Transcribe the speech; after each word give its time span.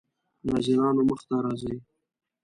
ناظرانو 0.47 1.01
مخې 1.09 1.25
ته 1.29 1.37
راځي. 1.43 1.75